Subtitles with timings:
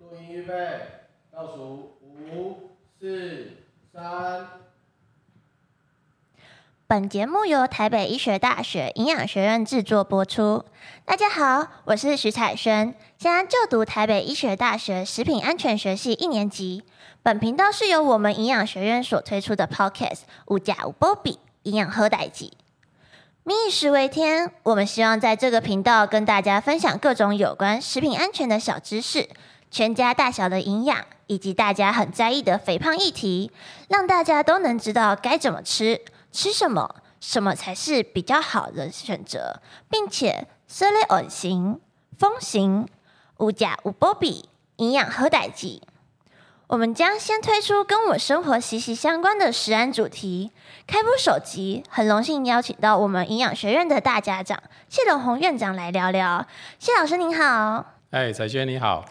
[0.00, 0.54] 录音预备，
[1.30, 3.50] 倒数五、四、
[3.92, 4.46] 三。
[6.86, 10.64] 本节目由台北医学大学营养学院制作播出。
[11.04, 16.82] 大家好，我是徐彩萱，现在就读台北医学大学食品安全学系一年级。
[17.22, 22.54] 本频道是由我们营养学院所推出的 Podcast 五加五波比营养喝代记。
[23.44, 29.28] 民以食为天，我们希望在这个频道跟大家分享各种有关食品安全的小知识，
[29.70, 33.50] 全家大小的营养，以及大家很在意的肥胖议题，
[33.88, 36.00] 让大家都能知道该怎么吃。
[36.32, 41.80] 吃什么，什么才是比较好的选择，并且色类稳型、
[42.18, 42.88] 风行、
[43.38, 45.82] 无价无波比、营养喝代记。
[46.68, 50.52] 我们将先推出跟我生活息息相关的食安主题。
[50.86, 56.46] 开播首集，很荣幸邀请到我们营养学院的大家长谢龙宏院长来聊聊。
[56.78, 59.04] 谢老师您好，哎，彩娟你好。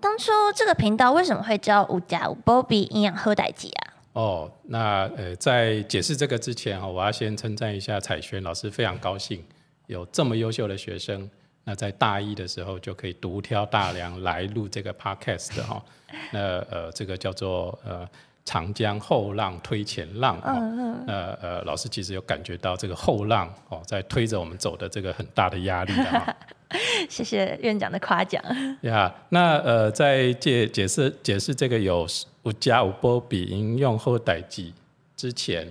[0.00, 3.92] 当初这个频道为什么会叫五加五 Bobby 营养喝代记啊？
[4.14, 9.44] 哦，那呃，在解释这个之前哈，我要先称赞一下彩轩老师，非常高兴
[9.86, 11.30] 有这么优秀的学生，
[11.64, 15.80] 那在大一的时候就可以独挑大梁来录这个 podcast 的哈。
[16.32, 18.08] 那呃，这个叫做呃
[18.44, 20.58] 长江后浪推前浪啊。
[21.06, 26.36] 那呃，老师其实有感觉到这个后浪哦，在推着我们走的这个很大的压力啊。
[27.08, 28.42] 谢谢院长的夸奖。
[28.82, 32.06] 呀，那呃，在解解释解释这个有
[32.44, 34.72] 五加五波比应用后代记
[35.16, 35.70] 之前，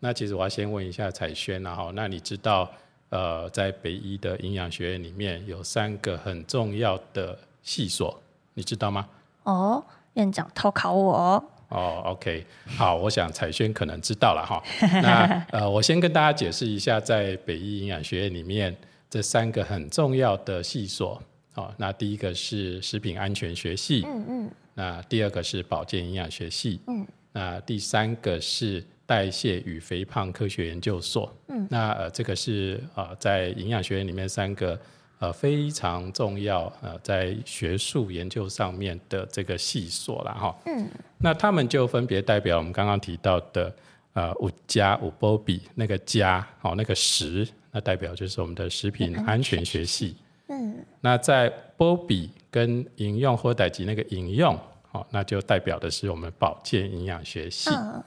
[0.00, 2.68] 那其实我要先问一下彩轩然后那你知道
[3.10, 8.20] 呃，在北医的营养学院里面有三个很重要的系所，
[8.54, 9.06] 你知道吗？
[9.44, 9.84] 哦，
[10.14, 11.44] 院长偷考我。
[11.68, 14.60] 哦，OK，好，我想彩轩可能知道了哈。
[15.00, 18.76] 那呃，我先跟大家解释一下，在北医营养学院里面。
[19.10, 21.20] 这三个很重要的系所，
[21.56, 34.78] 哦，那第一个是食品安全学系，嗯嗯，那第二个是保健营养学系，嗯，那第三个是代谢与肥胖科学研究所，嗯，那呃这个是啊在营养学院里面三个
[35.18, 43.74] 呃非常重要呃在学术研究上面的这个系所了哈，嗯，那他们就分别代表我们刚刚提到的
[44.12, 47.46] 呃五加五波比那个加哦那个十。
[47.72, 50.16] 那代表就是我们的食品安全学系。
[50.48, 54.58] 嗯，那在波比跟饮用或代级那个饮用，
[54.90, 57.70] 哦，那就代表的是我们保健营养学系。
[57.70, 58.02] 嗯，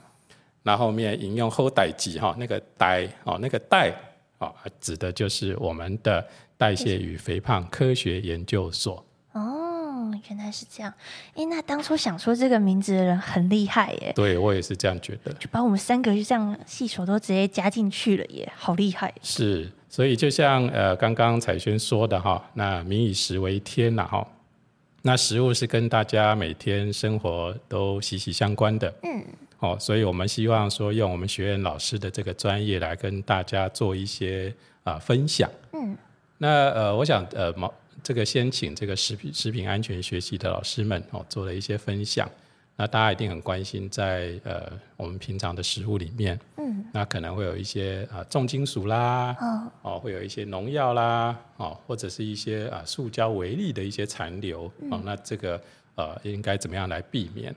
[0.63, 3.95] 那后面饮用或代级哈，那个代哦，那个代
[4.39, 6.27] 哦，指的就是我们的
[6.57, 9.01] 代谢与肥胖科学研究所。
[10.29, 10.93] 原来是这样，
[11.35, 14.13] 哎，那当初想说这个名字的人很厉害耶。
[14.15, 19.13] 对我也是这样觉得，就把我们三个就这样细手都直接加进去了耶，好厉害。
[19.21, 24.25] 是，所以就像呃刚刚彩轩说的哈，那民以食为天呐哈，
[25.01, 28.93] 那食物是跟大家每天生活都息息相关的。
[29.03, 29.23] 嗯，
[29.59, 35.49] 哦，所以我们希望说用我们学院老师的这个专业来跟大家做一些啊分享。
[35.73, 35.97] 嗯，
[36.37, 37.73] 那呃，我想呃毛。
[38.03, 42.29] 这个先请这个食品食品安全学习的老师们哦做了一些分享，
[42.75, 49.35] 那大家一定很关心，在呃我们平常的食物里面，嗯，那可能会有一些啊重金属啦，
[49.83, 55.61] 哦，会有一些农药啦，哦，或者是一些啊塑胶微粒的一些残留，哦，那这个
[55.95, 57.55] 呃应该怎么样来避免？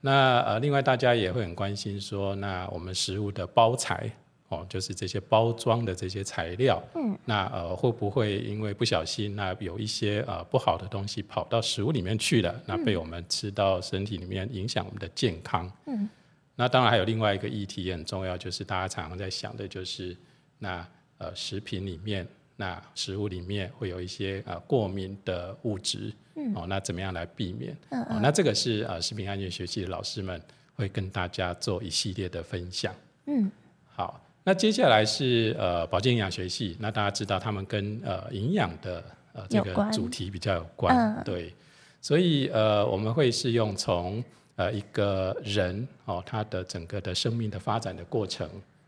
[0.00, 4.08] 那呃另外大家也会很关心说，那我们食物的包材。
[4.48, 16.08] 哦，就是这些包装的这些材料，嗯，那呃会不会因为不小心，那有一些呃不好的东西跑到食物里面去了，那被我们吃到身体里面，影响我们的健康，嗯，
[16.54, 20.14] 那当然还有另外一个议题也很重要，就是大家常常在想的，就是
[20.58, 27.74] 那呃食品里面，那食物里面会有一些呃过敏的物质，嗯，哦，那怎么样来避免？
[27.88, 30.40] 嗯嗯，那这个是呃食品安全学系的老师们
[30.76, 32.94] 会跟大家做一系列的分享，
[33.26, 33.50] 嗯，
[33.86, 34.20] 好。
[34.46, 41.54] 那接下来是呃保健营养学系，那大家知道他们跟呃营养的呃这个主题比较有关，对，
[42.02, 44.22] 所以呃我们会是用从
[44.56, 48.46] 呃一个人哦他的整个的生命的发展的过程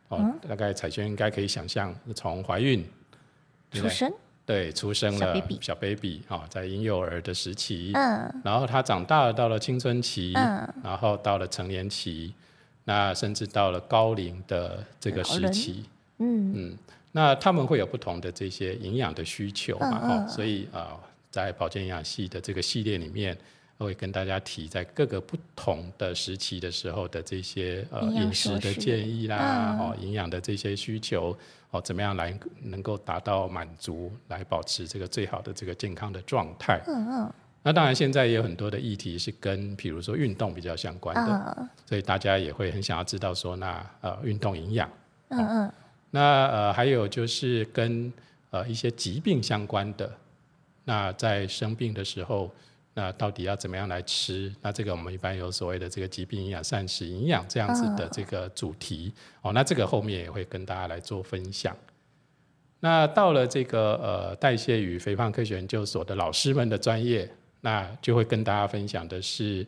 [0.08, 2.86] 哦，大概彩娟应该可以想象从怀孕
[3.72, 4.12] 出生，
[4.44, 12.34] 对，出生了小 baby 哦，在婴幼儿的时期，嗯，然后他长大了到了青春期，嗯，然后到了成年期。
[12.88, 15.84] 那甚至到了高龄的这个时期，
[16.18, 16.78] 嗯嗯，
[17.10, 20.24] 那他们会有不同的这些营养的需求嘛？
[20.24, 20.96] 哦，所以啊，
[21.28, 23.36] 在保健营养系的这个系列里面，
[23.78, 31.36] 会跟大家提在各个不同的时期的时候的这些呃饮食的建议啦，哦，营养的这些需求，
[31.72, 32.32] 哦，怎么样来
[32.62, 36.80] 能够达到满足，来保持这个最好的这个健康的状态？
[36.86, 37.32] 嗯嗯。
[37.66, 44.88] 那当然，现在也有很多的议题是跟比如说运动比较相关的，嗯所以大家也会很想要知道说，那呃运动营养，
[45.30, 45.72] 嗯嗯
[46.12, 48.12] 那呃还有就是跟
[48.50, 50.08] 呃一些疾病相关的，
[50.84, 52.48] 那在生病的时候，
[52.94, 54.54] 那到底要怎么样来吃？
[54.62, 61.76] 那这个我们一般有所谓的这个疾病营养、膳食营养这样子的这个主题、哦，那这个后面也会跟大家来做分享。
[62.78, 67.28] 那到了这个呃代谢与肥胖科学研究所的老师们的专业，
[67.60, 69.66] 那就会跟大家分享的是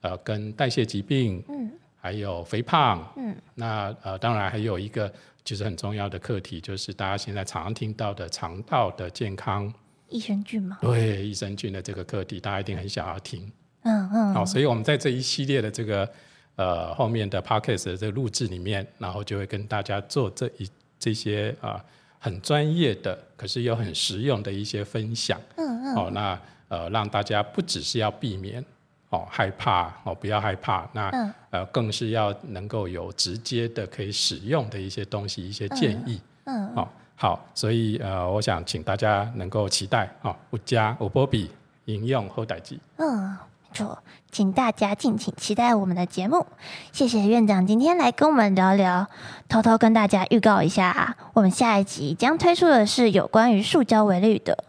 [0.00, 1.70] 呃跟代谢疾病，嗯，
[2.00, 5.12] 还有肥胖，嗯，那呃当然还有一个
[5.44, 9.72] 就是很重要的课题，就是大家现在常常听到的肠道的健康，
[10.08, 10.78] 益生菌吗？
[10.80, 13.50] 对益生菌的这个课题，大家一定很想要听。
[13.82, 16.10] 嗯嗯，好，所以我们在这一系列的这个
[16.56, 20.68] 呃后面的 podcast 的这个录制里面，然后就会跟大家做这一
[20.98, 21.82] 这些啊、
[22.18, 25.40] 很专业的，可是又很实用的一些分享。
[25.56, 26.38] 嗯嗯哦，那
[26.68, 28.64] 呃让大家不只是要避免
[29.10, 36.20] 哦害怕哦不要害怕，那、嗯呃更是要能够有直接的可以使用的一些东西、一些建议。
[36.44, 41.50] 嗯，哦，好，所以呃我想请大家能够期待哦，不加五波比
[41.86, 42.78] 应用后代记。
[42.96, 43.36] 嗯，
[43.72, 43.96] 就
[44.30, 46.46] 请大家敬请期待我们的节目。
[46.92, 49.06] 谢谢院长今天来跟我们聊聊，
[49.48, 54.64] 偷偷跟大家预告一下，我们下一集将推出的是有关于塑胶微粒的。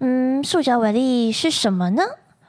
[0.00, 2.02] 嗯，塑胶微粒是什么呢？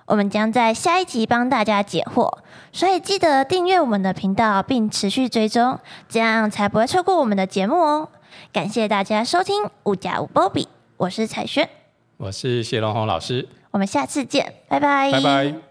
[0.08, 2.40] 我们将在下一集帮大家解惑，
[2.74, 8.10] 所以记得订阅我们的频道并持续追踪，这样才不会错过我们的节目哦。
[8.52, 10.68] 感谢大家收听五加五 Bobby，
[10.98, 11.70] 我是彩萱，
[12.18, 15.71] 我是谢龙红老师，我们下次见，拜拜，拜拜。